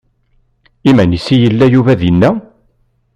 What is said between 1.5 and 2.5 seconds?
Yuba dinna?